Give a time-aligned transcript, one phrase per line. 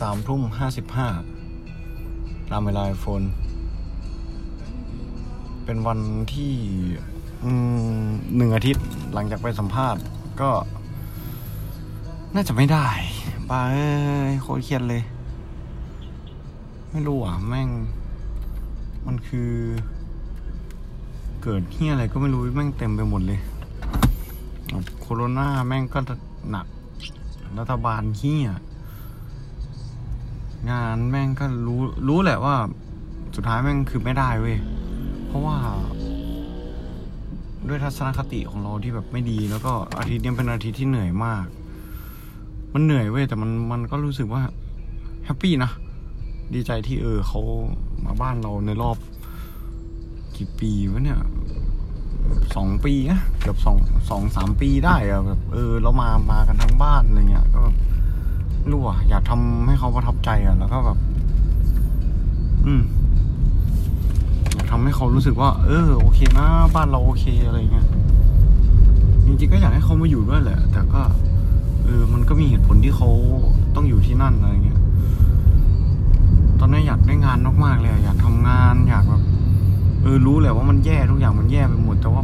[0.00, 1.08] สามทุ่มห้าสิบห้า
[2.50, 3.22] ตามเวลาโฟน
[5.64, 6.00] เป็นวัน
[6.34, 6.54] ที่
[8.36, 10.02] หนึ่งอาทิตย์หลังจากไปสัมภาษณ์
[10.40, 10.50] ก็
[12.34, 12.86] น่าจะไม่ได้
[13.50, 13.88] บ้าเอ้
[14.30, 15.02] ยโคตรเครียดเลย
[16.90, 17.68] ไม่รู้อะ แม่ง
[19.06, 19.50] มันคือ
[21.42, 23.40] เกิดเฮี้ยอะไรก็ไม่รู้ แม่งเต็มไปหมดเลย
[25.00, 25.98] โคโรนาแม่งก็
[26.50, 26.66] หนัก
[27.58, 28.48] รัฐบาลเฮี้ย
[30.70, 32.56] งานแม่งก็รู้รู้แหละว่า
[33.36, 34.56] สุดท้ายแม่งคือไม่ได้เว้ย
[35.26, 35.56] เพราะว่า
[37.68, 41.44] ด้วยทัศนคติของเราที่แบบไม่ดี แล้วก็อาทิตย์นี้เป็นอาทิตย์ที่เหนื่อยมาก
[42.74, 44.42] มันเหนื่อยเว้ยแต่มันมันก็รู้สึกว่า
[45.24, 45.70] แฮปปี้นะ
[46.54, 47.40] ดีใจที่เออเขา
[48.04, 48.96] มาบ้านเราในรอบ
[50.36, 51.20] กี่ปีวะเนี่ย
[52.56, 53.76] สองปีนะเกือบสอง
[54.10, 57.76] สองสามปีได้อะแบบเออ เรามามากันทั้งบ้านอะไรเงี้ยก็แบบ
[58.70, 60.98] รู้อะอยากทำให้เขาประทับใจอะแล้วก็แบบ
[62.66, 62.82] อืม
[64.52, 67.86] อยากทำให้เขารู้สึกว่า เออ โอเคนะบ้านเราโอเคอะไรเงี้ย
[69.26, 71.00] จริงๆก็อยากให้เขามาอยู่ด้วยแหละ แต่ก็
[71.84, 73.08] เออมันก็มีเหตุผลที่เขา
[73.74, 74.80] ต้องอยู่ที่นั่นอะไรเงี้ย
[76.58, 79.22] ตอนนี้อยากได้งานมากๆเลยอยากทำงานอยากแบบ
[80.02, 82.22] เออรู้แหละว่ามันแย่ทุกอย่างมันแย่ไปหมดแต่ว่า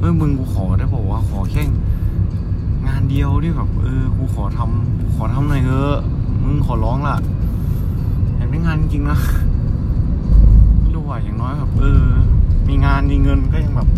[0.00, 5.98] เออมึงกูขอได้บอกว่าขอแค่งานเดียวที่แบบเออกูขอทำขอทำหน่อยเถอะ
[6.42, 7.16] มึงขอร้องล่ะ
[8.36, 9.18] อยากได้งานจริงนะ
[10.80, 12.04] ไม่รู้ว่าอย่างน้อยแบบเออ
[12.68, 13.88] มีงานมีเงินก็ยังแบบ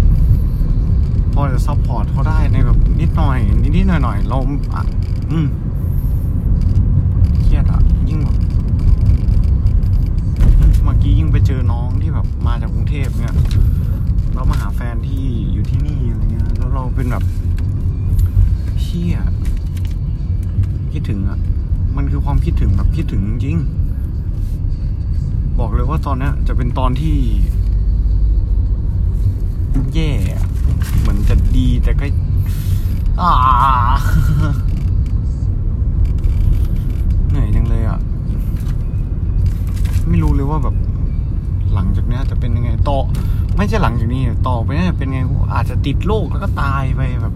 [1.33, 4.39] พอจะ support เขาได้ในแบบนิดหน่อยนิดๆหน่อยๆเรา
[4.75, 4.83] อะ
[5.31, 5.47] อืม
[21.09, 21.39] ถึงอะ
[21.97, 23.59] มันคือความคิดถึงแบบคิดถึงจริง
[25.59, 27.17] บอกเลยว่าตอนนี้จะเป็นตอนที่
[29.95, 30.11] แย่
[31.01, 32.07] เหมือนจะดีแต่ก็
[33.21, 33.33] อ่า
[37.29, 37.99] เหนื่อยจังเลยอะ
[40.09, 40.77] ไม่รู้เลยว่าแบบ
[41.75, 42.99] หลังจากนี้จะเป็นยังไงต่อ
[43.57, 47.35] ไม่ใช่หลังจากนี้ต่อไปนี่ยจะเป็นไงกูอาจจะติดโรคแล้วก็ตายไปแบบ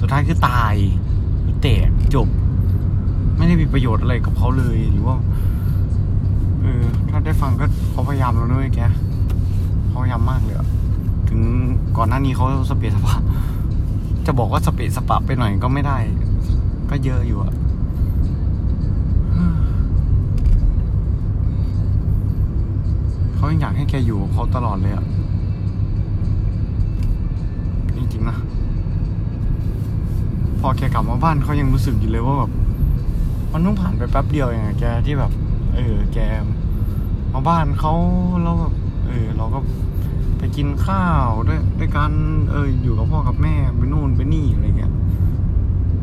[0.00, 0.74] สุดท้ายคือตาย
[2.14, 2.28] จบ
[3.36, 5.16] ไม่ได้มีประโยชน์อะไรกับเขาเลยหรือว่า
[6.60, 8.80] เออถ้าได้ฟังก็เขาพยายามแล้วด้วยแก
[9.88, 10.66] เขาพยายามมากเลยอะ
[11.28, 11.40] ถึง
[11.96, 13.16] ก่อนหน้านี้เขาสเปซสปะ
[14.26, 15.96] จะบอกว่าสเปซสปะไปหน่อยก็ไม่ได้
[16.90, 17.54] ก็เยอะอยู่อะ
[23.36, 25.04] เขายังอยากให้แกอยู่เขาตลอดเลยอะ
[27.96, 28.36] จริงๆนะ
[30.60, 32.50] พอแกกลับมาบ้านเขายังรู้สึกอยู่เลยว่าแบบ
[33.52, 35.32] มันเพิ่งผ่านไปแป๊บเดียวเองอะแกที่แบบ
[35.74, 36.18] เออ แก
[37.32, 37.92] มาบ้านเขา
[38.42, 38.74] แล้วแบบ
[39.06, 39.58] เออ เราก็
[40.38, 42.12] ไปกินข้าวด้วยด้วยกัน
[42.50, 44.92] เออ อยู่กับพ่อกับแม่ไปนู่นไปนี่อะไรเงี้ย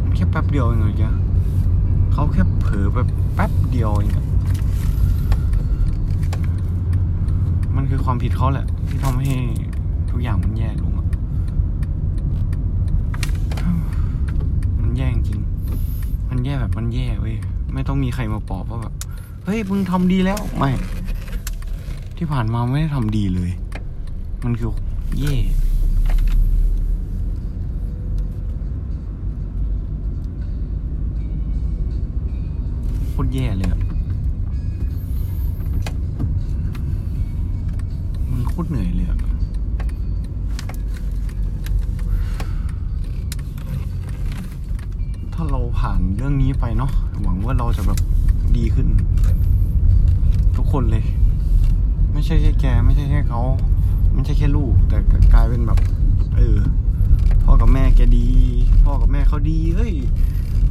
[0.03, 1.03] มันแค่แป๊บเดียวเองอะแก
[2.13, 2.97] เขาแค่เผลอไป
[3.35, 4.11] แป๊บเดียวเอง
[7.75, 9.33] มันคือความผิดเขาแหละ ที่ทำให้
[10.09, 11.07] ทุกอย่างมันแย่ลงอะ
[14.81, 15.39] มันแย่จริง
[16.29, 17.35] มัน แย่แบบมันแย่เว้ย
[17.73, 18.93] ไม่ต้องมีใครมาปอบว่าแบบ
[19.45, 20.71] เฮ้ยมึงทำดีแล้วไม่
[22.17, 23.51] ที่ผ่านมาไม่ได้ทำดีเลย
[24.43, 24.71] มันคือ
[25.19, 25.35] แย่
[33.09, 33.79] โคตรแย่เลยอะ
[38.31, 39.19] มันโคตรเหนื่อยเลยอะ
[45.33, 46.91] ถ้าเรา ผ่านเรื่องนี้ไปเนาะ
[47.23, 47.99] หวังว่าเราจะแบบ
[48.57, 48.87] ดีขึ้น
[50.57, 51.03] ทุกคนเลย
[52.13, 53.41] ไม่ใช่แค่แก ไม่ใช่แค่เขา
[54.13, 54.97] ไม่ใช่แค่ลูก แต่
[55.33, 55.79] กลายเป็นแบบ
[56.37, 56.57] เออ
[57.43, 58.27] พ่อกับแม่แกดี
[58.83, 59.93] พ่อกับแม่เขาดีเฮ้ย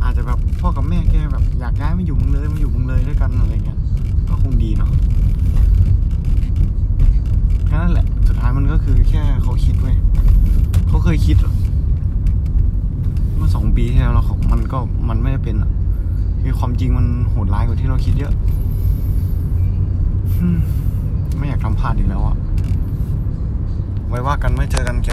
[0.03, 3.79] อาจจะแบบพ่อกับแม่แกแบบอยากย้ายมาอยู่มึงเลยมาอยู่มึงเลยด้วยกันอะไรเงี้ย
[4.29, 4.91] ก็คงดีเนาะ
[7.67, 9.97] แค่นั้นแหละ สุดท้ายมันก็คือแค่เขาคิดเว้ย
[10.89, 11.66] เขาเคยคิดอะเมื่อ
[13.77, 14.79] ปีที่แล้วแล้วเขามันก็
[15.09, 15.57] มันไม่ได้เป็น
[16.43, 18.33] คือความจริงมันโหดร้ายกว่าที่เราคิดเยอะ
[21.37, 22.37] ไม่อยากทำพลาดอีกแล้วอะ
[24.09, 25.11] ไว้ว่ากันไม่เจอกันแก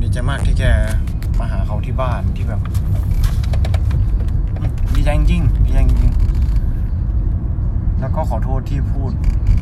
[0.00, 0.64] ดีใจมากที่แก
[1.38, 2.60] มาหาเขาที่บ้านที่แบบ
[4.94, 6.12] ดีใจจริงดีใจจริง
[8.00, 9.12] แล้วก็ขอโทษที่พูด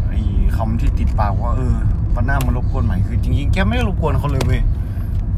[0.08, 0.20] ไอ้
[0.56, 1.75] คำที่ติดปากว่าเออ
[2.14, 4.62] วันหน้ามารบกวนใหม่คือจริงๆแกไม่ได้รบกวนเขาเลยเว้ย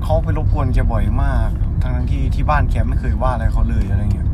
[0.02, 1.50] เขาไปรบกวนแกบ่อยมาก
[1.94, 4.28] ทั้งที่ที่บ้านแกไม่เคยว่าอะไรเขาเลยอะไรเงี้ย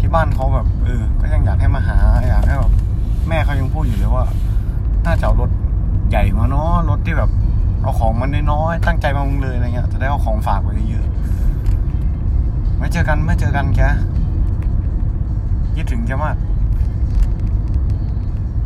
[0.00, 2.72] ที่บ้านเขาแบบเออ ก็ยังอยากให้มาหาอยากให้แบบ
[3.28, 4.24] แม่เขายังพูดอยู่เลยว่า
[5.06, 5.50] น่าจะเอารถ
[6.10, 7.30] ใหญ่มาเนาะรถที่แบบ
[7.82, 13.80] เอาของมันน้อยๆตั้งใจมามึงเลยอะไรเงี้ยจะได้เอาของฝากไปเยอะๆไม่เจอกันไม่เจอกันแก
[15.76, 16.36] คิดถึงแกมาก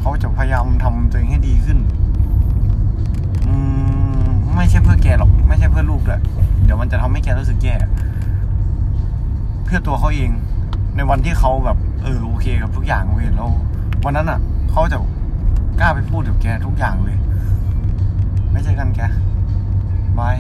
[0.00, 1.79] เขาจะพยายามทำตัวเองให้ดีขึ้น
[3.47, 3.55] อื
[4.25, 6.21] ม ไม่ใช่เพื่อแกหรอก ไม่ใช่เพื่อลูกด้วย
[6.66, 7.74] เดี๋ยวมันจะทำให้แกรู้สึกแย่
[9.64, 10.30] เพื่อตัวเขาเอง
[10.96, 13.50] ในวันที่เขาแบบ เออโอเคกับทุกอย่างเว้ยแล้ว
[14.04, 14.38] วันนั้นอะ
[14.70, 14.98] เขาจะ
[15.80, 17.18] กล้าไปพูดกับแกทุกอย่างเลย
[18.52, 19.00] ไม่ใช่กันแก
[20.18, 20.36] บาย